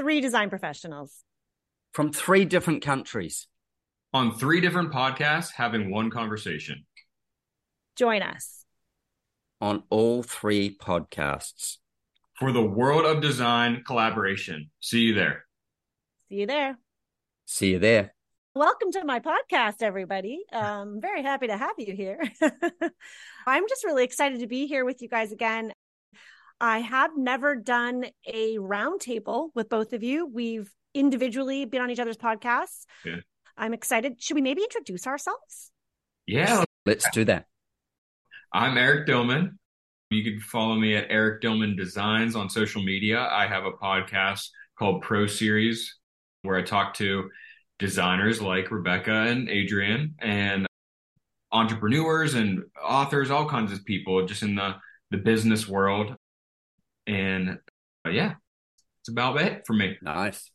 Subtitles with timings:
[0.00, 1.24] three design professionals
[1.92, 3.46] from three different countries
[4.14, 6.86] on three different podcasts having one conversation.
[7.96, 8.64] Join us
[9.60, 11.76] on all three podcasts
[12.38, 14.70] for the World of Design collaboration.
[14.80, 15.44] See you there.
[16.30, 16.78] See you there.
[17.44, 18.14] See you there.
[18.54, 20.40] Welcome to my podcast, everybody.
[20.50, 22.22] Um, very happy to have you here.
[23.46, 25.74] I'm just really excited to be here with you guys again.
[26.60, 30.26] I have never done a roundtable with both of you.
[30.26, 32.84] We've individually been on each other's podcasts.
[33.04, 33.16] Yeah.
[33.56, 34.22] I'm excited.
[34.22, 35.70] Should we maybe introduce ourselves?
[36.26, 36.64] Yeah.
[36.84, 37.46] Let's do that.
[38.52, 39.52] I'm Eric Dillman.
[40.10, 43.20] You can follow me at Eric Dillman Designs on social media.
[43.30, 45.96] I have a podcast called Pro Series
[46.42, 47.30] where I talk to
[47.78, 50.66] designers like Rebecca and Adrian and
[51.52, 54.74] entrepreneurs and authors, all kinds of people just in the,
[55.10, 56.16] the business world.
[57.10, 57.58] And
[58.06, 58.34] uh, yeah,
[59.02, 59.96] it's about it for me.
[60.00, 60.48] Nice.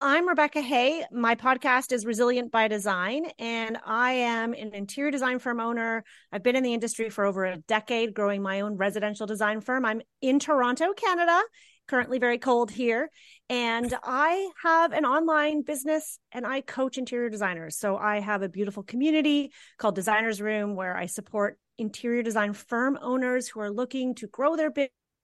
[0.00, 1.04] I'm Rebecca Hay.
[1.12, 6.02] My podcast is Resilient by Design, and I am an interior design firm owner.
[6.32, 9.84] I've been in the industry for over a decade, growing my own residential design firm.
[9.84, 11.40] I'm in Toronto, Canada,
[11.86, 13.08] currently very cold here.
[13.48, 17.78] And I have an online business and I coach interior designers.
[17.78, 22.98] So I have a beautiful community called Designers Room where I support interior design firm
[23.00, 24.70] owners who are looking to grow their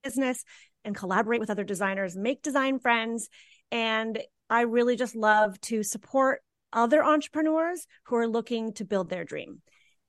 [0.04, 0.44] business
[0.84, 3.28] and collaborate with other designers, make design friends.
[3.72, 6.40] And I really just love to support
[6.72, 9.62] other entrepreneurs who are looking to build their dream.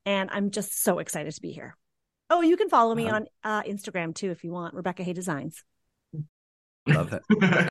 [0.06, 1.76] And I'm just so excited to be here.
[2.30, 3.16] Oh, you can follow me uh-huh.
[3.16, 5.64] on uh, Instagram too if you want, Rebecca Hay Designs.
[6.88, 7.24] Love it.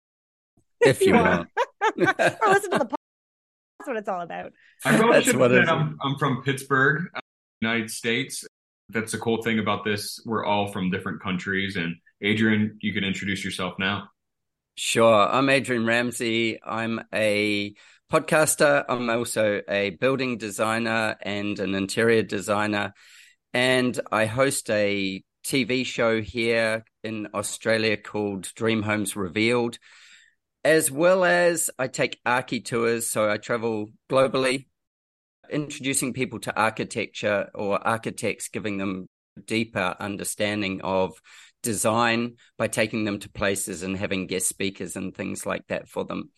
[0.80, 1.48] if you want.
[1.82, 2.94] or listen to the podcast.
[3.78, 4.52] That's what it's all about.
[4.84, 7.20] I probably should that I'm, I'm from Pittsburgh, uh,
[7.60, 8.44] United States.
[8.88, 10.20] That's the cool thing about this.
[10.24, 11.76] We're all from different countries.
[11.76, 14.08] And Adrian, you can introduce yourself now.
[14.76, 15.28] Sure.
[15.28, 16.58] I'm Adrian Ramsay.
[16.64, 17.74] I'm a
[18.12, 18.84] podcaster.
[18.88, 22.92] I'm also a building designer and an interior designer.
[23.52, 29.78] And I host a TV show here in Australia called Dream Homes Revealed,
[30.64, 33.06] as well as I take archi tours.
[33.06, 34.66] So I travel globally,
[35.50, 39.06] introducing people to architecture or architects, giving them
[39.46, 41.20] deeper understanding of
[41.64, 46.04] design by taking them to places and having guest speakers and things like that for
[46.04, 46.30] them.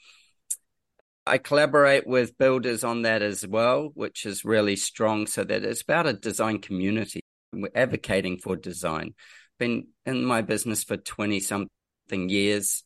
[1.27, 5.83] I collaborate with builders on that as well, which is really strong so that it's
[5.83, 7.21] about a design community.
[7.53, 9.15] We're advocating for design.
[9.59, 12.85] Been in my business for 20 something years,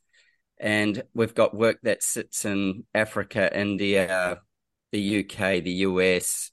[0.59, 4.41] and we've got work that sits in Africa, India,
[4.91, 6.51] the UK, the US,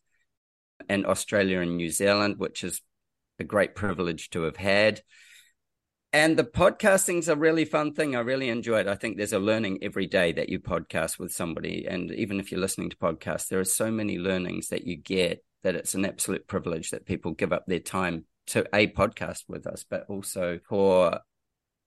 [0.90, 2.82] and Australia and New Zealand, which is
[3.40, 5.02] a great privilege to have had.
[6.18, 8.16] And the podcasting's a really fun thing.
[8.16, 8.88] I really enjoy it.
[8.88, 11.86] I think there's a learning every day that you podcast with somebody.
[11.88, 15.46] And even if you're listening to podcasts, there are so many learnings that you get
[15.62, 19.68] that it's an absolute privilege that people give up their time to a podcast with
[19.68, 21.20] us, but also for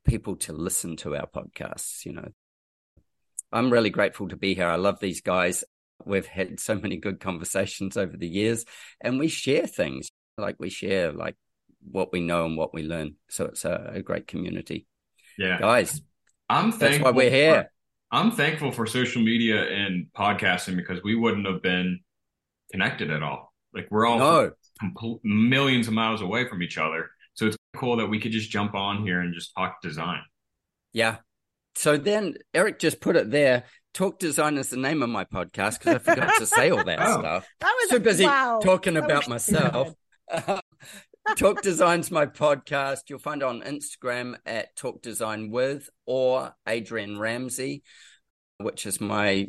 [0.06, 2.04] people to listen to our podcasts.
[2.04, 2.28] You know,
[3.50, 4.68] I'm really grateful to be here.
[4.68, 5.64] I love these guys.
[6.06, 8.64] We've had so many good conversations over the years
[9.00, 11.34] and we share things like we share like
[11.90, 13.16] what we know and what we learn.
[13.28, 14.86] So it's a, a great community.
[15.38, 15.58] Yeah.
[15.58, 16.00] Guys,
[16.48, 17.62] I'm that's why we're here.
[17.62, 17.70] For,
[18.12, 22.00] I'm thankful for social media and podcasting because we wouldn't have been
[22.70, 23.52] connected at all.
[23.72, 24.50] Like we're all no.
[24.82, 27.10] compl- millions of miles away from each other.
[27.34, 30.22] So it's cool that we could just jump on here and just talk design.
[30.92, 31.18] Yeah.
[31.76, 33.64] So then Eric just put it there.
[33.92, 36.98] Talk Design is the name of my podcast because I forgot to say all that
[37.00, 37.18] oh.
[37.18, 37.48] stuff.
[37.60, 38.60] That was too busy wow.
[38.62, 39.94] talking that about myself.
[41.36, 43.08] Talk Design's my podcast.
[43.08, 47.82] You'll find it on Instagram at Talk Design with or Adrian Ramsay,
[48.58, 49.48] which is my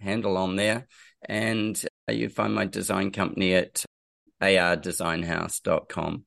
[0.00, 0.88] handle on there.
[1.28, 3.84] And uh, you find my design company at
[4.42, 6.24] ardesignhouse.com.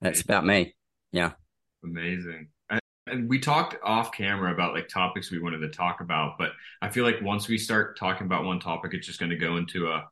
[0.00, 0.74] That's about me.
[1.12, 1.32] Yeah.
[1.82, 2.48] Amazing.
[3.06, 6.90] And we talked off camera about like topics we wanted to talk about, but I
[6.90, 9.88] feel like once we start talking about one topic, it's just going to go into
[9.88, 10.04] a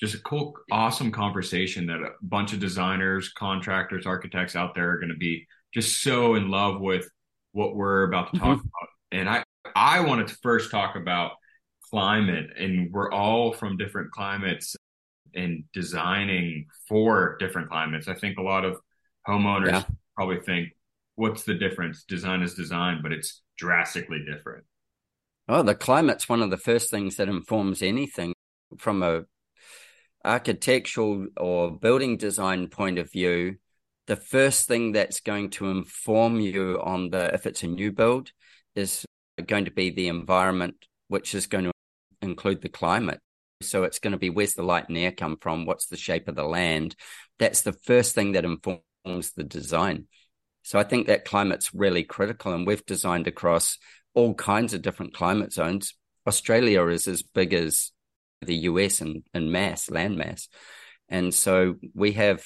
[0.00, 4.98] just a cool, awesome conversation that a bunch of designers, contractors, architects out there are
[4.98, 7.08] going to be just so in love with
[7.52, 8.66] what we're about to talk mm-hmm.
[8.66, 8.88] about.
[9.10, 9.42] And I,
[9.74, 11.32] I wanted to first talk about
[11.90, 14.76] climate, and we're all from different climates
[15.34, 18.08] and designing for different climates.
[18.08, 18.78] I think a lot of
[19.26, 19.82] homeowners yeah.
[20.14, 20.70] probably think,
[21.16, 22.04] what's the difference?
[22.04, 24.64] Design is design, but it's drastically different.
[25.48, 28.34] Oh, the climate's one of the first things that informs anything
[28.78, 29.24] from a
[30.28, 33.56] architectural or building design point of view,
[34.06, 38.30] the first thing that's going to inform you on the if it's a new build
[38.76, 39.04] is
[39.46, 40.76] going to be the environment,
[41.08, 41.72] which is going to
[42.20, 43.20] include the climate.
[43.62, 45.64] So it's going to be where's the light and air come from?
[45.64, 46.94] What's the shape of the land?
[47.38, 50.06] That's the first thing that informs the design.
[50.62, 52.52] So I think that climate's really critical.
[52.52, 53.78] And we've designed across
[54.14, 55.94] all kinds of different climate zones.
[56.26, 57.90] Australia is as big as
[58.40, 60.48] the US in, in mass, land mass.
[61.08, 62.44] And so we have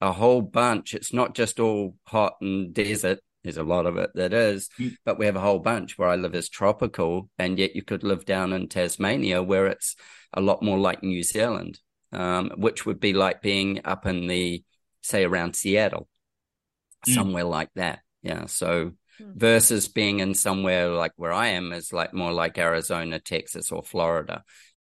[0.00, 0.94] a whole bunch.
[0.94, 3.20] It's not just all hot and desert.
[3.42, 4.96] There's a lot of it that is, mm.
[5.04, 8.02] but we have a whole bunch where I live is tropical, and yet you could
[8.02, 9.96] live down in Tasmania where it's
[10.32, 11.78] a lot more like New Zealand,
[12.12, 14.64] um, which would be like being up in the,
[15.02, 16.08] say, around Seattle,
[17.06, 17.14] mm.
[17.14, 18.00] somewhere like that.
[18.22, 18.46] Yeah.
[18.46, 19.34] So mm.
[19.36, 23.82] versus being in somewhere like where I am is like more like Arizona, Texas, or
[23.82, 24.42] Florida.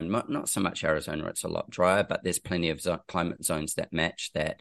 [0.01, 3.45] Not, not so much Arizona, it's a lot drier, but there's plenty of zo- climate
[3.45, 4.61] zones that match that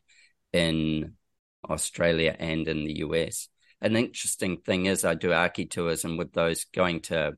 [0.52, 1.14] in
[1.70, 3.50] Australia and in the US
[3.84, 7.34] an interesting thing is I do archi tours and with those going to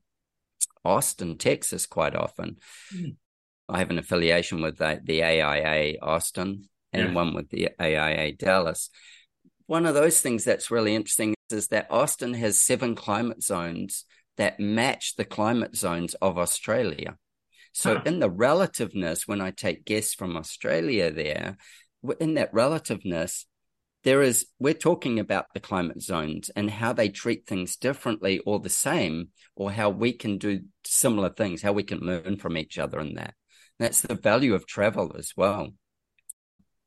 [0.86, 2.57] Austin, Texas quite often.
[2.95, 3.15] Mm.
[3.68, 7.13] I have an affiliation with the, the AIA Austin and yeah.
[7.13, 8.92] one with the AIA Dallas.
[9.65, 14.06] One of those things that's really interesting is that Austin has seven climate zones
[14.38, 17.18] that match the climate zones of Australia.
[17.75, 18.04] So, huh.
[18.06, 21.57] in the relativeness, when I take guests from Australia there,
[22.22, 23.45] in that relativeness,
[24.06, 28.62] there is we're talking about the climate zones and how they treat things differently or
[28.62, 29.27] the same
[29.57, 33.16] or how we can do similar things how we can learn from each other in
[33.16, 33.33] that.
[33.78, 35.71] That's the value of travel as well.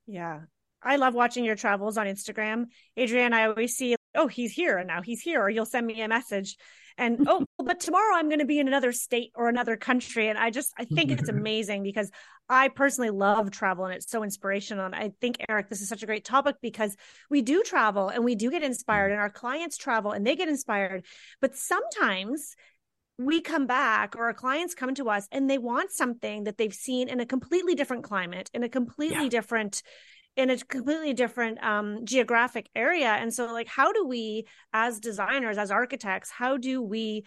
[0.07, 0.41] Yeah.
[0.83, 2.69] I love watching your travels on instagram.
[2.97, 6.01] Adrian i always see oh he's here and now he's here or you'll send me
[6.03, 6.57] a message.
[6.97, 10.39] And oh but tomorrow i'm going to be in another state or another country and
[10.39, 12.11] i just i think it's amazing because
[12.49, 14.87] i personally love travel and it's so inspirational.
[14.87, 16.97] And i think eric this is such a great topic because
[17.31, 19.13] we do travel and we do get inspired mm.
[19.13, 21.05] and our clients travel and they get inspired.
[21.41, 22.57] But sometimes
[23.19, 26.75] we come back or our clients come to us and they want something that they've
[26.75, 29.29] seen in a completely different climate in a completely yeah.
[29.29, 29.83] different
[30.39, 33.09] in a completely different um, geographic area.
[33.09, 37.25] And so like how do we as designers as architects how do we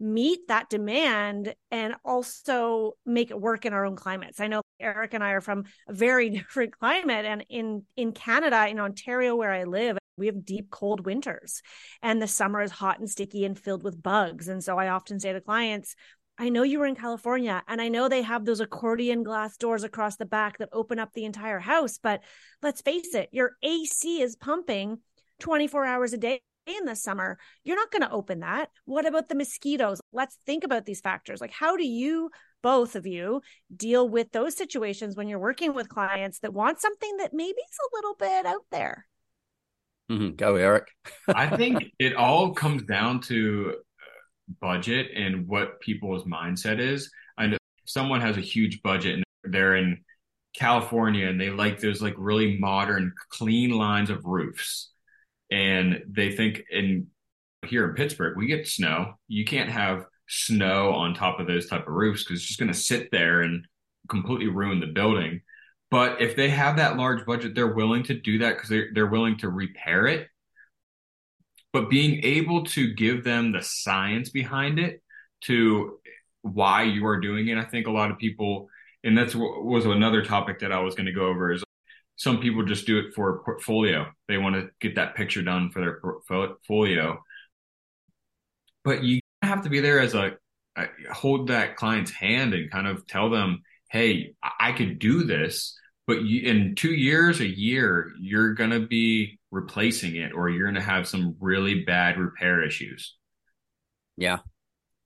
[0.00, 4.40] meet that demand and also make it work in our own climates?
[4.40, 8.68] I know eric and i are from a very different climate and in in canada
[8.68, 11.62] in ontario where i live we have deep cold winters
[12.02, 14.48] and the summer is hot and sticky and filled with bugs.
[14.48, 15.94] And so i often say to clients
[16.38, 19.84] I know you were in California and I know they have those accordion glass doors
[19.84, 21.98] across the back that open up the entire house.
[22.02, 22.22] But
[22.62, 24.98] let's face it, your AC is pumping
[25.40, 27.38] 24 hours a day in the summer.
[27.64, 28.70] You're not going to open that.
[28.84, 30.00] What about the mosquitoes?
[30.12, 31.40] Let's think about these factors.
[31.40, 32.30] Like, how do you,
[32.62, 33.40] both of you,
[33.74, 37.78] deal with those situations when you're working with clients that want something that maybe is
[37.80, 39.06] a little bit out there?
[40.10, 40.34] Mm-hmm.
[40.36, 40.88] Go, Eric.
[41.28, 43.76] I think it all comes down to
[44.60, 47.10] budget and what people's mindset is.
[47.36, 50.04] I know someone has a huge budget and they're in
[50.54, 54.90] California and they like those like really modern, clean lines of roofs.
[55.50, 57.08] And they think in
[57.66, 59.14] here in Pittsburgh, we get snow.
[59.28, 62.72] You can't have snow on top of those type of roofs because it's just going
[62.72, 63.64] to sit there and
[64.08, 65.40] completely ruin the building.
[65.90, 69.06] But if they have that large budget, they're willing to do that because they're, they're
[69.06, 70.28] willing to repair it
[71.76, 75.02] but being able to give them the science behind it
[75.42, 75.98] to
[76.40, 77.58] why you are doing it.
[77.58, 78.70] I think a lot of people,
[79.04, 81.62] and that's was another topic that I was going to go over is
[82.16, 84.06] some people just do it for portfolio.
[84.26, 87.22] They want to get that picture done for their portfolio.
[88.82, 90.32] But you have to be there as a,
[90.78, 95.78] a hold that client's hand and kind of tell them, "Hey, I could do this."
[96.06, 100.70] but you, in two years, a year, you're going to be replacing it or you're
[100.70, 103.16] going to have some really bad repair issues.
[104.16, 104.38] Yeah.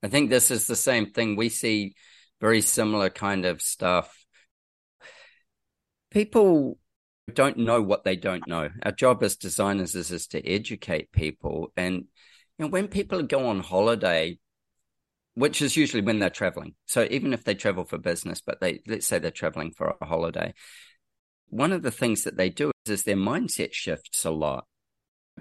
[0.02, 1.37] I think this is the same thing.
[1.37, 1.95] We see
[2.40, 4.25] very similar kind of stuff.
[6.11, 6.78] People
[7.33, 8.69] don't know what they don't know.
[8.83, 11.73] Our job as designers is, is to educate people.
[11.76, 12.07] And
[12.59, 14.38] you know, when people go on holiday,
[15.35, 16.75] which is usually when they're traveling.
[16.87, 20.04] So even if they travel for business, but they let's say they're traveling for a
[20.04, 20.54] holiday,
[21.50, 24.66] one of the things that they do is, their mindset shifts a lot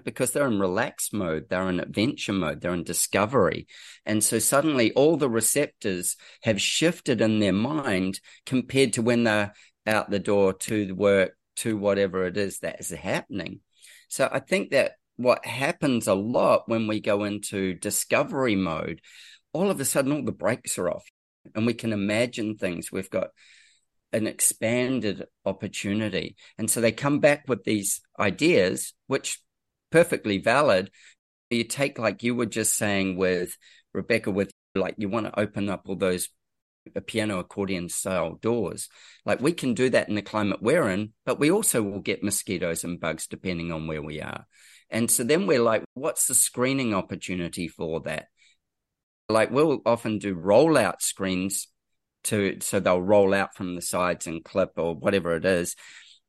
[0.04, 3.66] because they're in relaxed mode, they're in adventure mode, they're in discovery.
[4.06, 9.52] And so suddenly all the receptors have shifted in their mind compared to when they're
[9.86, 13.60] out the door to the work, to whatever it is that is happening.
[14.08, 19.00] So I think that what happens a lot when we go into discovery mode,
[19.52, 21.04] all of a sudden all the brakes are off
[21.54, 22.90] and we can imagine things.
[22.90, 23.28] We've got
[24.12, 26.36] an expanded opportunity.
[26.58, 29.40] And so they come back with these ideas, which
[29.90, 30.90] perfectly valid.
[31.50, 33.56] You take, like you were just saying, with
[33.92, 36.28] Rebecca, with like you want to open up all those
[37.06, 38.88] piano accordion style doors.
[39.24, 42.22] Like we can do that in the climate we're in, but we also will get
[42.22, 44.46] mosquitoes and bugs depending on where we are.
[44.88, 48.26] And so then we're like, what's the screening opportunity for that?
[49.28, 51.68] Like we'll often do rollout screens
[52.24, 55.76] to so they'll roll out from the sides and clip or whatever it is.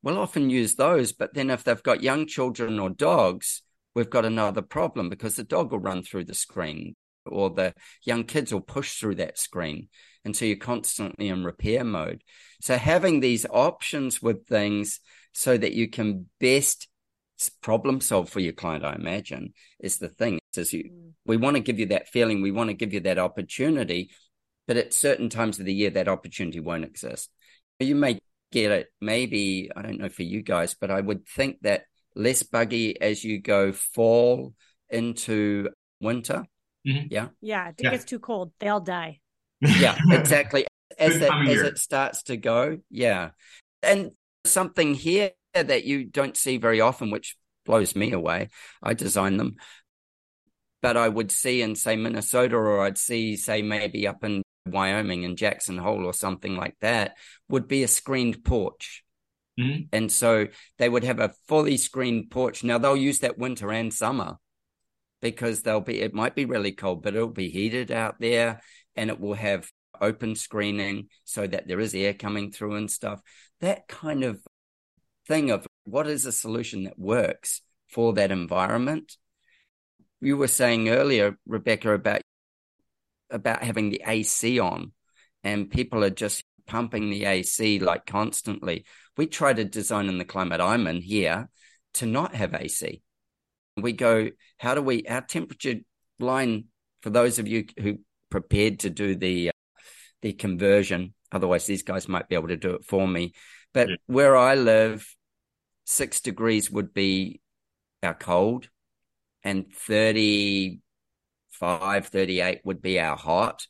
[0.03, 3.61] We'll often use those, but then if they've got young children or dogs,
[3.93, 6.95] we've got another problem because the dog will run through the screen
[7.25, 9.89] or the young kids will push through that screen.
[10.25, 12.23] And so you're constantly in repair mode.
[12.61, 14.99] So having these options with things
[15.33, 16.87] so that you can best
[17.61, 20.39] problem solve for your client, I imagine, is the thing.
[20.55, 21.11] Is you, mm.
[21.25, 24.11] we want to give you that feeling, we want to give you that opportunity,
[24.71, 27.29] but at certain times of the year, that opportunity won't exist.
[27.81, 28.21] You may
[28.53, 31.83] get it, maybe, I don't know for you guys, but I would think that
[32.15, 34.53] less buggy as you go fall
[34.89, 35.67] into
[35.99, 36.45] winter.
[36.87, 37.07] Mm-hmm.
[37.09, 37.27] Yeah.
[37.41, 37.67] Yeah.
[37.67, 37.91] It yeah.
[37.91, 38.53] gets too cold.
[38.61, 39.19] They all die.
[39.59, 40.65] Yeah, exactly.
[40.97, 42.77] As that, as it starts to go.
[42.89, 43.31] Yeah.
[43.83, 44.11] And
[44.45, 47.35] something here that you don't see very often, which
[47.65, 48.47] blows me away.
[48.81, 49.57] I design them.
[50.81, 55.25] But I would see in, say, Minnesota, or I'd see, say, maybe up in Wyoming
[55.25, 57.17] and Jackson Hole or something like that,
[57.49, 59.03] would be a screened porch.
[59.59, 59.83] Mm-hmm.
[59.91, 62.63] And so they would have a fully screened porch.
[62.63, 64.37] Now they'll use that winter and summer
[65.21, 68.61] because they'll be, it might be really cold, but it'll be heated out there
[68.95, 73.21] and it will have open screening so that there is air coming through and stuff.
[73.59, 74.41] That kind of
[75.27, 79.17] thing of what is a solution that works for that environment.
[80.19, 82.21] You were saying earlier, Rebecca, about
[83.31, 84.91] about having the AC on
[85.43, 88.85] and people are just pumping the AC like constantly.
[89.17, 91.49] We try to design in the climate I'm in here
[91.95, 93.01] to not have AC.
[93.77, 95.75] We go, how do we, our temperature
[96.19, 96.65] line,
[97.01, 99.81] for those of you who prepared to do the, uh,
[100.21, 103.33] the conversion, otherwise these guys might be able to do it for me.
[103.73, 103.95] But yeah.
[104.07, 105.05] where I live,
[105.85, 107.41] six degrees would be
[108.03, 108.69] our cold
[109.43, 110.79] and 30,
[111.61, 113.67] 35, 38 would be our hot.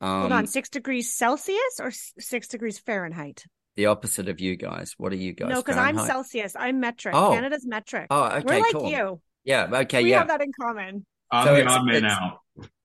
[0.00, 3.44] Um, Hold on, six degrees Celsius or six degrees Fahrenheit?
[3.76, 4.94] The opposite of you guys.
[4.96, 5.50] What are you guys?
[5.50, 6.56] No, because I'm Celsius.
[6.58, 7.14] I'm metric.
[7.14, 7.32] Oh.
[7.32, 8.06] Canada's metric.
[8.10, 8.42] Oh, okay.
[8.46, 8.90] We're like cool.
[8.90, 9.20] you.
[9.44, 9.68] Yeah.
[9.70, 10.02] Okay.
[10.02, 10.18] We yeah.
[10.18, 11.04] have that in common.
[11.30, 12.38] I'm so the odd man out.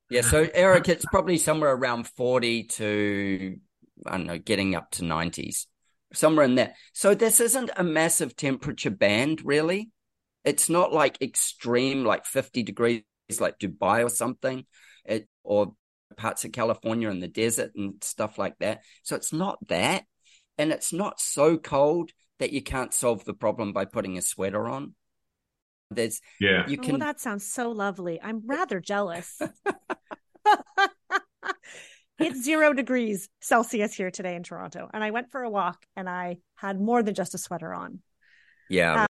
[0.09, 0.21] Yeah.
[0.21, 3.57] So Eric, it's probably somewhere around 40 to,
[4.05, 5.67] I don't know, getting up to 90s,
[6.13, 6.73] somewhere in there.
[6.93, 9.91] So this isn't a massive temperature band, really.
[10.43, 13.03] It's not like extreme, like 50 degrees
[13.39, 14.65] like Dubai or something,
[15.05, 15.75] it, or
[16.17, 18.81] parts of California in the desert and stuff like that.
[19.03, 20.05] So it's not that.
[20.57, 24.67] And it's not so cold that you can't solve the problem by putting a sweater
[24.67, 24.95] on.
[25.89, 26.95] There's, yeah, you oh, can.
[26.95, 28.19] Oh, that sounds so lovely.
[28.21, 29.39] I'm rather jealous.
[32.19, 34.89] it's zero degrees Celsius here today in Toronto.
[34.93, 37.99] And I went for a walk and I had more than just a sweater on.
[38.69, 39.03] Yeah.
[39.03, 39.07] Uh,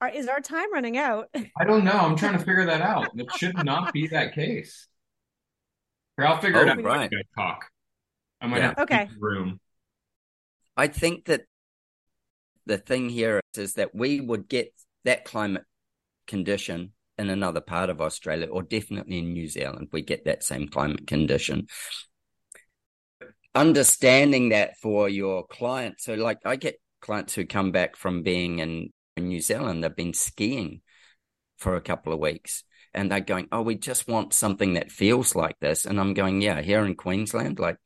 [0.00, 1.28] Are, is our time running out?
[1.34, 1.92] I don't know.
[1.92, 3.08] I'm trying to figure that out.
[3.14, 4.88] It should not be that case.
[6.18, 6.82] Or I'll figure oh, it out.
[6.82, 7.10] Right.
[7.12, 7.66] I talk.
[8.40, 8.68] I might yeah.
[8.68, 9.08] have okay.
[9.18, 9.60] room.
[10.76, 11.42] I think that
[12.66, 14.72] the thing here is that we would get
[15.04, 15.64] that climate
[16.26, 20.68] condition in another part of Australia, or definitely in New Zealand, we get that same
[20.68, 21.66] climate condition.
[23.54, 28.58] Understanding that for your clients, so like I get clients who come back from being
[28.58, 30.82] in in New Zealand, they've been skiing
[31.56, 35.34] for a couple of weeks and they're going, Oh, we just want something that feels
[35.34, 35.86] like this.
[35.86, 37.78] And I'm going, Yeah, here in Queensland, like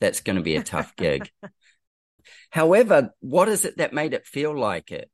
[0.00, 1.30] that's going to be a tough gig.
[2.50, 5.10] However, what is it that made it feel like it?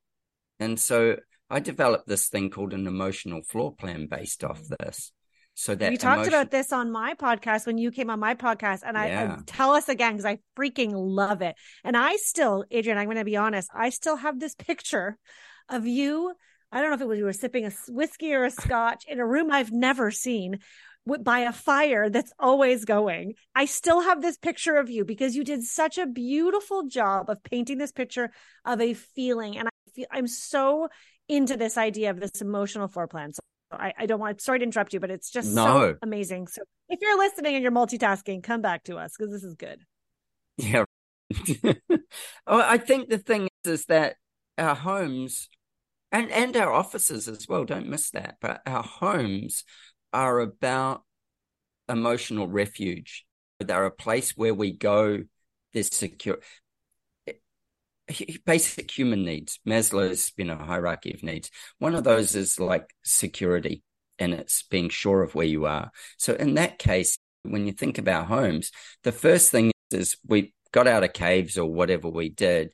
[0.58, 1.16] And so
[1.48, 5.12] I developed this thing called an emotional floor plan based off this.
[5.54, 8.34] So that you talked emotion- about this on my podcast when you came on my
[8.34, 9.36] podcast, and I, yeah.
[9.38, 11.54] I tell us again because I freaking love it.
[11.84, 15.18] And I still, Adrian, I'm going to be honest, I still have this picture
[15.68, 16.32] of you.
[16.72, 19.18] I don't know if it was you were sipping a whiskey or a scotch in
[19.18, 20.60] a room I've never seen
[21.06, 23.34] by a fire that's always going.
[23.54, 27.42] I still have this picture of you because you did such a beautiful job of
[27.42, 28.30] painting this picture
[28.64, 29.56] of a feeling.
[29.56, 30.88] And I feel I'm so
[31.28, 33.32] into this idea of this emotional floor plan.
[33.32, 33.40] So
[33.72, 35.64] I, I don't want sorry to interrupt you, but it's just no.
[35.64, 36.48] so amazing.
[36.48, 39.80] So if you're listening and you're multitasking, come back to us because this is good.
[40.56, 40.84] Yeah.
[42.46, 44.16] oh, I think the thing is, is that
[44.60, 45.48] our homes
[46.12, 47.64] and and our offices as well.
[47.64, 48.36] Don't miss that.
[48.40, 49.64] But our homes
[50.12, 51.02] are about
[51.88, 53.24] emotional refuge.
[53.60, 55.24] They're a place where we go.
[55.72, 56.38] There's secure,
[58.44, 59.60] basic human needs.
[59.66, 61.50] Maslow's you know hierarchy of needs.
[61.78, 63.82] One of those is like security.
[64.18, 65.90] and it's being sure of where you are.
[66.18, 68.70] So in that case, when you think about homes,
[69.04, 72.70] the first thing is we got out of caves or whatever we did.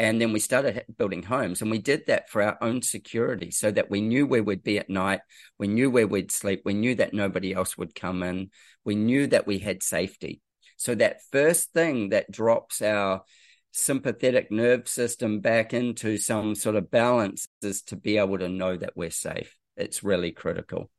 [0.00, 3.70] And then we started building homes and we did that for our own security so
[3.70, 5.20] that we knew where we'd be at night.
[5.58, 6.62] We knew where we'd sleep.
[6.64, 8.48] We knew that nobody else would come in.
[8.82, 10.40] We knew that we had safety.
[10.78, 13.24] So that first thing that drops our
[13.72, 18.78] sympathetic nerve system back into some sort of balance is to be able to know
[18.78, 19.54] that we're safe.
[19.76, 20.90] It's really critical.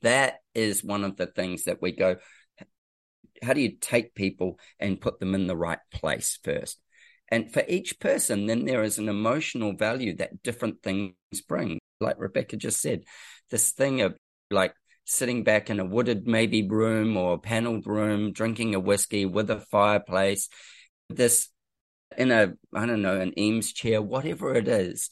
[0.00, 2.16] That is one of the things that we go,
[3.42, 6.80] how do you take people and put them in the right place first?
[7.30, 11.14] And for each person, then there is an emotional value that different things
[11.48, 11.78] bring.
[12.00, 13.04] Like Rebecca just said,
[13.50, 14.16] this thing of
[14.50, 19.50] like sitting back in a wooded maybe room or paneled room, drinking a whiskey with
[19.50, 20.48] a fireplace,
[21.08, 21.48] this
[22.16, 25.10] in a, I don't know, an Eames chair, whatever it is.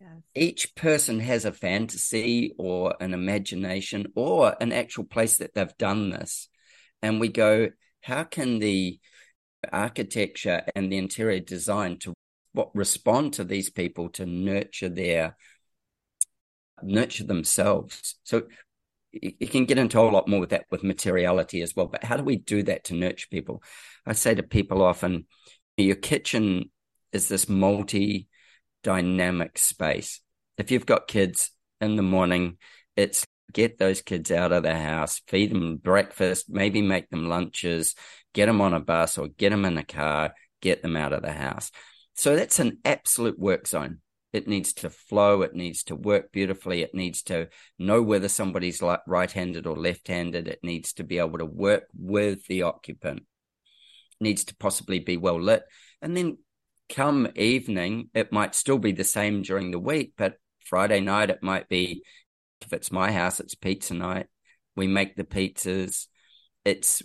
[0.00, 0.10] Yes.
[0.34, 6.10] Each person has a fantasy or an imagination or an actual place that they've done
[6.10, 6.48] this.
[7.02, 7.70] And we go,
[8.00, 8.98] how can the
[9.72, 12.14] architecture and the interior design to
[12.52, 15.36] what respond to these people to nurture their
[16.82, 18.16] nurture themselves.
[18.24, 18.42] So
[19.12, 22.16] you can get into a lot more with that with materiality as well but how
[22.16, 23.62] do we do that to nurture people?
[24.06, 25.26] I say to people often
[25.76, 26.70] your kitchen
[27.12, 28.28] is this multi
[28.82, 30.20] dynamic space.
[30.58, 31.50] If you've got kids
[31.80, 32.58] in the morning
[32.96, 37.94] it's get those kids out of the house feed them breakfast maybe make them lunches
[38.32, 41.22] get them on a bus or get them in a car get them out of
[41.22, 41.70] the house
[42.14, 43.98] so that's an absolute work zone
[44.32, 45.42] it needs to flow.
[45.42, 46.82] It needs to work beautifully.
[46.82, 50.48] It needs to know whether somebody's right-handed or left-handed.
[50.48, 53.18] It needs to be able to work with the occupant.
[53.18, 55.64] It needs to possibly be well lit.
[56.00, 56.38] And then
[56.88, 61.42] come evening, it might still be the same during the week, but Friday night it
[61.42, 62.02] might be
[62.64, 64.26] if it's my house, it's pizza night.
[64.76, 66.06] We make the pizzas.
[66.64, 67.02] It's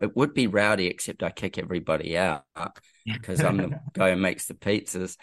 [0.00, 2.44] it would be rowdy, except I kick everybody out
[3.04, 5.16] because I'm the guy who makes the pizzas.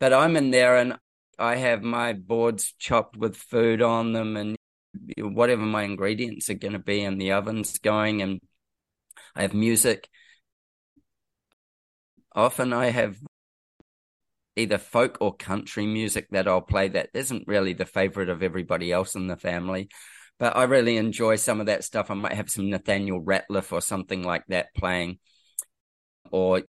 [0.00, 0.98] But I'm in there and
[1.38, 4.56] I have my boards chopped with food on them and
[5.18, 8.40] whatever my ingredients are going to be in the oven's going and
[9.34, 10.08] I have music.
[12.34, 13.16] Often I have
[14.58, 18.92] either folk or country music that I'll play that isn't really the favorite of everybody
[18.92, 19.88] else in the family.
[20.38, 22.10] But I really enjoy some of that stuff.
[22.10, 25.18] I might have some Nathaniel Rateliff or something like that playing.
[26.30, 26.62] Or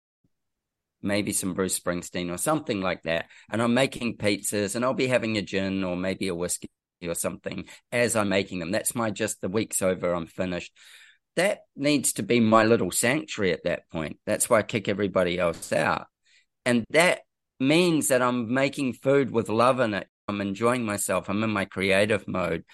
[1.02, 3.26] maybe some Bruce Springsteen or something like that.
[3.50, 6.68] And I'm making pizzas and I'll be having a gin or maybe a whiskey
[7.02, 8.70] or something as I'm making them.
[8.70, 10.72] That's my just the week's over, I'm finished.
[11.36, 14.18] That needs to be my little sanctuary at that point.
[14.26, 16.06] That's why I kick everybody else out.
[16.64, 17.20] And that
[17.58, 20.08] means that I'm making food with love in it.
[20.28, 21.28] I'm enjoying myself.
[21.28, 22.64] I'm in my creative mode.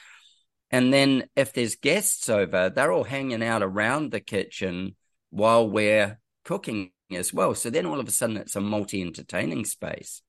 [0.70, 4.96] And then if there's guests over, they're all hanging out around the kitchen
[5.30, 7.54] while we're cooking as well.
[7.54, 10.22] So then all of a sudden it's a multi entertaining space.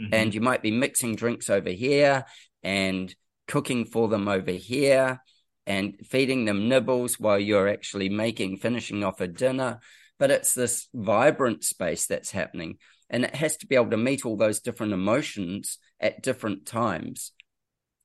[0.00, 0.12] Mm-hmm.
[0.12, 2.24] And you might be mixing drinks over here
[2.64, 3.14] and
[3.46, 5.20] cooking for them over here
[5.66, 9.78] and feeding them nibbles while you're actually making, finishing off a dinner.
[10.18, 12.78] But it's this vibrant space that's happening.
[13.14, 17.32] And it has to be able to meet all those different emotions at different times.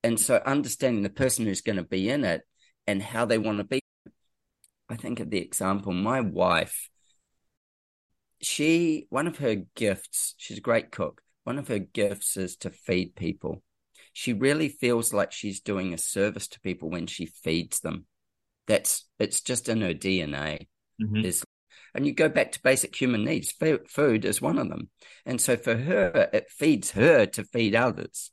[0.04, 2.44] And so understanding the person who's going to be in it
[2.88, 3.82] and how they want to be.
[4.88, 6.90] I think of the example, my wife
[8.42, 12.70] she one of her gifts she's a great cook one of her gifts is to
[12.70, 13.62] feed people
[14.14, 18.06] she really feels like she's doing a service to people when she feeds them
[18.68, 20.68] that's it's just in her dna
[21.02, 21.26] mm-hmm.
[21.26, 21.44] is
[21.94, 23.54] and you go back to basic human needs
[23.88, 24.90] food is one of them
[25.26, 28.32] and so for her it feeds her to feed others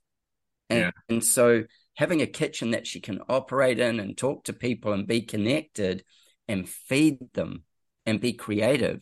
[0.69, 0.90] and, yeah.
[1.09, 1.64] and so
[1.95, 6.05] having a kitchen that she can operate in and talk to people and be connected
[6.49, 7.64] and feed them
[8.05, 9.01] and be creative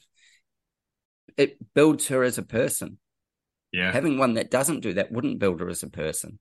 [1.36, 2.98] it builds her as a person.
[3.72, 3.92] Yeah.
[3.92, 6.38] Having one that doesn't do that wouldn't build her as a person.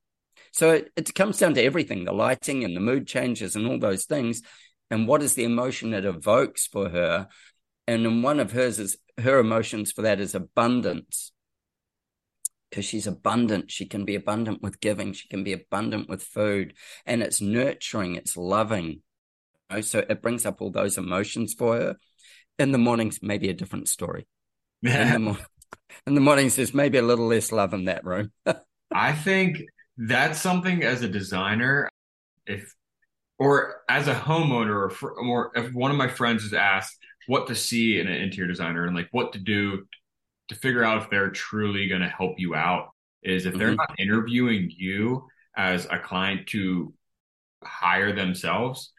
[0.51, 3.79] So it, it comes down to everything the lighting and the mood changes and all
[3.79, 4.41] those things.
[4.91, 7.27] And what is the emotion it evokes for her?
[7.87, 11.31] And in one of hers is her emotions for that is abundance.
[12.69, 13.69] Because she's abundant.
[13.69, 15.13] She can be abundant with giving.
[15.13, 16.73] She can be abundant with food.
[17.05, 19.01] And it's nurturing, it's loving.
[19.69, 19.81] You know?
[19.81, 21.97] So it brings up all those emotions for her.
[22.59, 24.27] In the mornings, maybe a different story
[24.83, 25.37] in, the mo-
[26.05, 28.31] in the mornings, there's maybe a little less love in that room.
[28.93, 29.63] I think
[29.97, 31.89] that's something as a designer,
[32.45, 32.73] if
[33.39, 37.47] or as a homeowner, or, for, or if one of my friends is asked what
[37.47, 39.85] to see in an interior designer and like what to do
[40.49, 42.89] to figure out if they're truly going to help you out,
[43.23, 43.77] is if they're mm-hmm.
[43.77, 46.93] not interviewing you, as a client to
[47.63, 48.91] hire themselves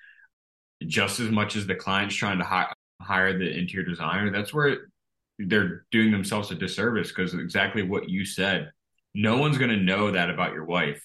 [0.86, 4.30] just as much as the client's trying to hi- hire the interior designer.
[4.30, 4.88] That's where
[5.38, 8.70] they're doing themselves a disservice because exactly what you said.
[9.14, 11.04] No one's going to know that about your wife.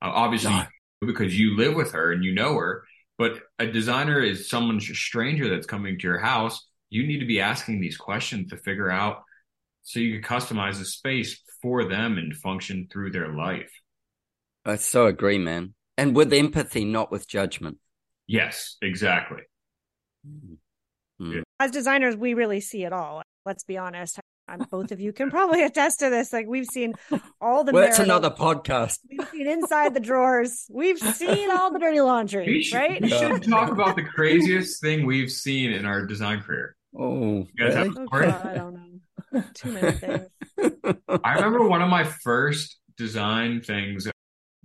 [0.00, 0.54] Uh, obviously,
[1.00, 2.84] because you live with her and you know her,
[3.18, 6.66] but a designer is someone stranger that's coming to your house.
[6.90, 9.22] You need to be asking these questions to figure out
[9.82, 13.70] so you can customize the space for them and function through their life.
[14.64, 15.74] I so agree, man.
[15.98, 17.78] And with empathy, not with judgment.
[18.26, 19.42] Yes, exactly.
[20.26, 21.32] Mm-hmm.
[21.32, 21.42] Yeah.
[21.60, 23.22] As designers, we really see it all.
[23.44, 24.18] Let's be honest.
[24.52, 26.32] I'm, both of you can probably attest to this.
[26.32, 26.94] Like we've seen
[27.40, 27.72] all the.
[27.72, 28.98] well, it's another podcast.
[29.08, 30.66] We've seen inside the drawers.
[30.70, 32.46] We've seen all the dirty laundry.
[32.46, 33.00] We should, right?
[33.00, 36.76] We should talk about the craziest thing we've seen in our design career.
[36.96, 37.90] Oh, really?
[37.96, 39.42] oh God, I don't know.
[39.54, 40.28] Too many things.
[41.24, 44.06] I remember one of my first design things.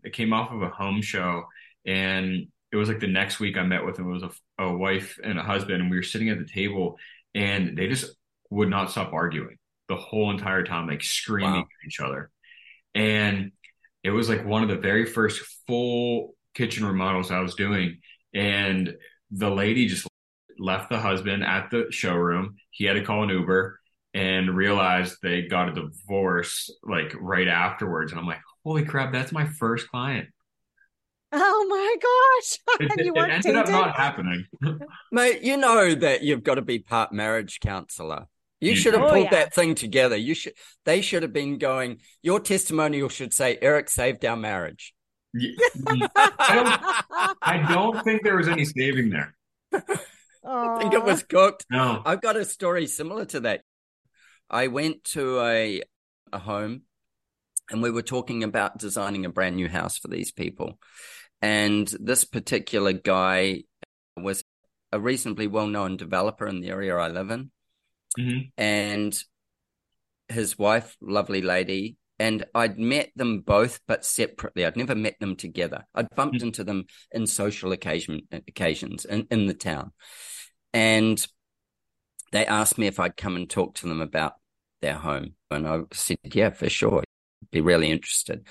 [0.03, 1.45] It came off of a home show,
[1.85, 4.09] and it was like the next week I met with him.
[4.09, 6.97] It was a, a wife and a husband, and we were sitting at the table,
[7.33, 8.13] and they just
[8.49, 11.59] would not stop arguing the whole entire time, like screaming wow.
[11.59, 12.29] at each other.
[12.93, 13.51] And
[14.03, 17.99] it was like one of the very first full kitchen remodels I was doing,
[18.33, 18.95] and
[19.31, 20.07] the lady just
[20.59, 22.55] left the husband at the showroom.
[22.71, 23.79] He had to call an Uber
[24.13, 28.11] and realized they got a divorce like right afterwards.
[28.11, 30.29] And I'm like, holy crap, that's my first client.
[31.31, 32.59] Oh my gosh.
[32.79, 34.45] It, you it ended up not happening.
[35.11, 38.27] Mate, you know that you've got to be part marriage counselor.
[38.59, 39.31] You, you should have oh, pulled yeah.
[39.31, 40.15] that thing together.
[40.15, 40.53] You should
[40.85, 44.93] they should have been going, your testimonial should say Eric saved our marriage.
[45.33, 45.51] Yeah.
[45.85, 49.35] I, don't, I don't think there was any saving there.
[50.43, 51.65] I think it was cooked.
[51.69, 52.01] No.
[52.05, 53.61] I've got a story similar to that.
[54.49, 55.81] I went to a
[56.31, 56.81] a home
[57.69, 60.79] and we were talking about designing a brand new house for these people.
[61.41, 63.63] And this particular guy
[64.15, 64.43] was
[64.91, 67.51] a reasonably well known developer in the area I live in.
[68.17, 68.49] Mm-hmm.
[68.57, 69.17] And
[70.29, 74.65] his wife, lovely lady, and I'd met them both, but separately.
[74.65, 75.85] I'd never met them together.
[75.93, 76.47] I'd bumped mm-hmm.
[76.47, 79.91] into them in social occasion occasions in, in the town.
[80.73, 81.25] And
[82.31, 84.33] they asked me if I'd come and talk to them about
[84.81, 85.33] their home.
[85.51, 87.03] And I said, yeah, for sure.
[87.51, 88.47] Be really interested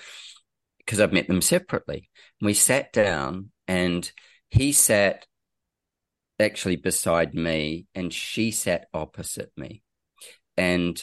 [0.78, 2.08] because I've met them separately.
[2.40, 4.10] We sat down and
[4.48, 5.26] he sat
[6.38, 9.82] actually beside me and she sat opposite me.
[10.56, 11.02] And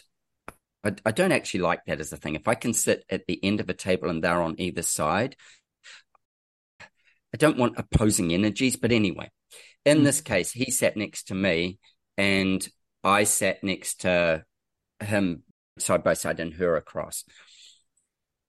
[0.84, 2.36] I, I, don't actually like that as a thing.
[2.36, 5.36] If I can sit at the end of a table and they're on either side,
[6.82, 8.76] I don't want opposing energies.
[8.76, 9.32] But anyway,
[9.86, 10.04] in mm.
[10.04, 11.80] this case, he sat next to me
[12.17, 12.67] and
[13.04, 14.43] I sat next to
[15.00, 15.43] him
[15.80, 17.24] side by side and her across.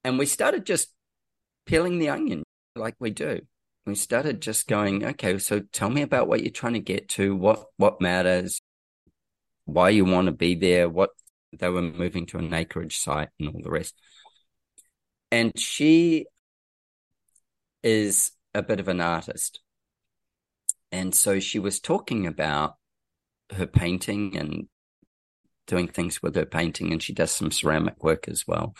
[0.04, 0.88] And we started just
[1.66, 2.42] peeling the onion
[2.76, 3.40] like we do.
[3.86, 7.36] We started just going, okay, so tell me about what you're trying to get to,
[7.36, 8.60] what what matters,
[9.66, 11.10] why you want to be there, what
[11.52, 13.94] they were moving to an acreage site and all the rest.
[15.30, 16.26] And she
[17.82, 19.60] is a bit of an artist.
[20.90, 22.76] And so she was talking about
[23.52, 24.68] her painting and
[25.66, 28.74] doing things with her painting, and she does some ceramic work as well.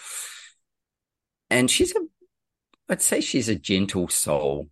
[1.50, 2.00] And she's a,
[2.88, 4.68] I'd say she's a gentle soul.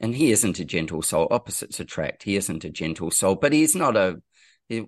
[0.00, 1.26] And he isn't a gentle soul.
[1.30, 2.22] Opposites attract.
[2.22, 4.22] He isn't a gentle soul, but he's not a,
[4.68, 4.86] he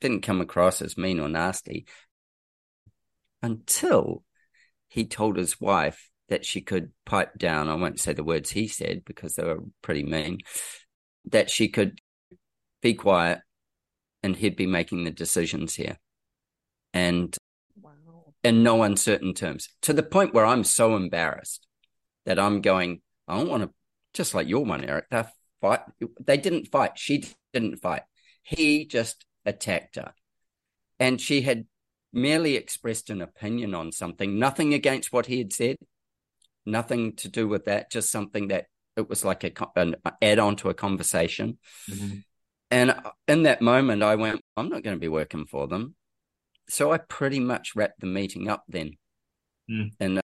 [0.00, 1.86] didn't come across as mean or nasty
[3.42, 4.24] until
[4.88, 7.68] he told his wife that she could pipe down.
[7.68, 10.38] I won't say the words he said because they were pretty mean,
[11.30, 12.00] that she could
[12.82, 13.40] be quiet
[14.22, 15.98] and he'd be making the decisions here.
[16.92, 17.36] And
[17.80, 17.90] wow.
[18.42, 21.66] in no uncertain terms, to the point where I'm so embarrassed
[22.24, 23.70] that I'm going, I don't want to,
[24.16, 25.24] just like your one, Eric, they
[25.60, 25.80] fight.
[26.24, 26.98] They didn't fight.
[26.98, 28.02] She didn't fight.
[28.42, 30.12] He just attacked her.
[30.98, 31.66] And she had
[32.12, 35.76] merely expressed an opinion on something, nothing against what he had said,
[36.64, 40.56] nothing to do with that, just something that it was like a, an add on
[40.56, 41.58] to a conversation.
[41.90, 42.18] Mm-hmm.
[42.70, 42.94] And
[43.28, 45.94] in that moment, I went, I'm not going to be working for them.
[46.68, 48.96] So I pretty much wrapped the meeting up then.
[49.70, 49.90] Mm.
[50.00, 50.20] And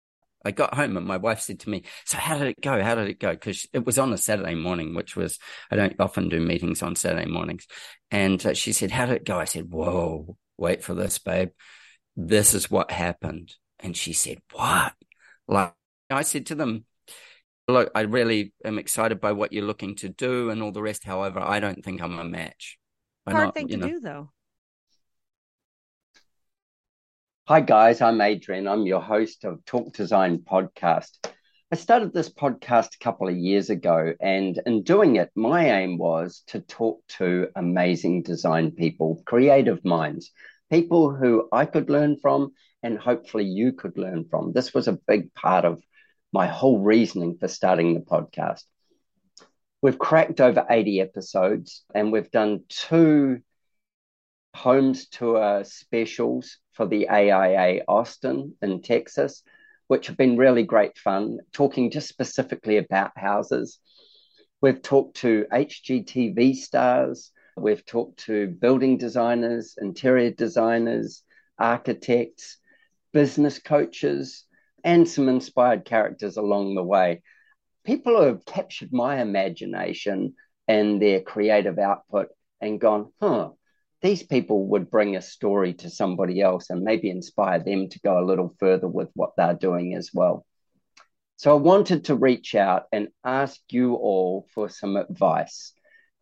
[0.45, 2.83] I got home and my wife said to me, So how did it go?
[2.83, 3.33] How did it go?
[3.33, 5.39] Because it was on a Saturday morning, which was,
[5.71, 7.67] I don't often do meetings on Saturday mornings.
[8.11, 9.39] And uh, she said, How did it go?
[9.39, 11.51] I said, Whoa, wait for this, babe.
[12.17, 13.55] This is what happened.
[13.79, 14.95] And she said, What?
[15.47, 15.75] Like
[16.11, 16.85] I said to them,
[17.69, 21.05] look, I really am excited by what you're looking to do and all the rest.
[21.05, 22.79] However, I don't think I'm a match.
[23.27, 23.89] I'm Hard not, thing to know.
[23.89, 24.31] do, though.
[27.51, 28.01] Hi, guys.
[28.01, 28.69] I'm Adrian.
[28.69, 31.19] I'm your host of Talk Design podcast.
[31.73, 35.99] I started this podcast a couple of years ago, and in doing it, my aim
[35.99, 40.31] was to talk to amazing design people, creative minds,
[40.71, 42.53] people who I could learn from,
[42.85, 44.53] and hopefully you could learn from.
[44.53, 45.83] This was a big part of
[46.33, 48.63] my whole reasoning for starting the podcast.
[49.83, 53.41] We've cracked over 80 episodes, and we've done two
[54.55, 59.43] homes tour specials for the AIA Austin in Texas
[59.91, 63.81] which have been really great fun, talking just specifically about houses.
[64.61, 71.25] We've talked to HGTV stars, we've talked to building designers, interior designers,
[71.59, 72.59] architects,
[73.13, 74.45] business coaches,
[74.85, 77.23] and some inspired characters along the way.
[77.83, 80.35] People who have captured my imagination
[80.69, 82.29] and their creative output
[82.61, 83.49] and gone, huh,
[84.03, 88.19] these people would bring a story to somebody else and maybe inspire them to go
[88.19, 90.47] a little further with what they're doing as well.
[91.37, 95.73] So I wanted to reach out and ask you all for some advice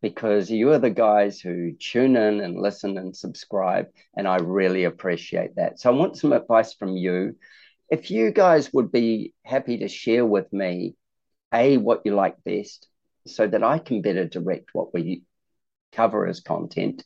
[0.00, 4.84] because you are the guys who tune in and listen and subscribe, and I really
[4.84, 5.80] appreciate that.
[5.80, 7.36] So I want some advice from you.
[7.90, 10.94] If you guys would be happy to share with me,
[11.52, 12.86] A, what you like best,
[13.26, 15.22] so that I can better direct what we
[15.90, 17.02] cover as content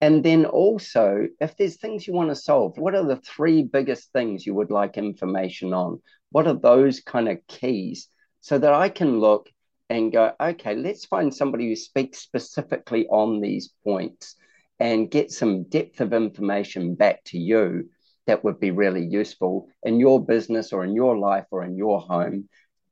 [0.00, 4.12] and then also, if there's things you want to solve, what are the three biggest
[4.12, 6.02] things you would like information on?
[6.30, 8.08] What are those kind of keys
[8.40, 9.48] so that I can look
[9.88, 14.36] and go, okay, let's find somebody who speaks specifically on these points
[14.78, 17.88] and get some depth of information back to you
[18.26, 22.00] that would be really useful in your business or in your life or in your
[22.00, 22.48] home,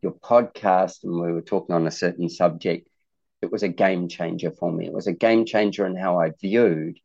[0.00, 2.88] Your podcast, and we were talking on a certain subject,
[3.42, 4.86] it was a game changer for me.
[4.86, 6.98] It was a game changer in how I viewed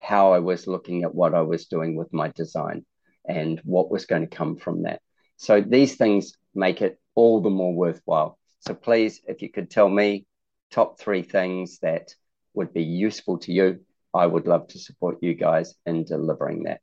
[0.00, 2.84] how I was looking at what I was doing with my design
[3.28, 5.00] and what was going to come from that.
[5.36, 8.38] So these things make it all the more worthwhile.
[8.60, 10.26] So please, if you could tell me
[10.70, 12.14] top three things that
[12.54, 13.80] would be useful to you,
[14.14, 16.80] I would love to support you guys in delivering that.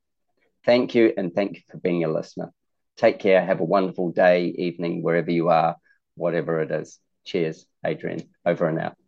[0.65, 2.51] Thank you, and thank you for being a listener.
[2.97, 3.43] Take care.
[3.43, 5.75] Have a wonderful day, evening, wherever you are,
[6.15, 6.99] whatever it is.
[7.25, 8.29] Cheers, Adrian.
[8.45, 9.04] Over and out.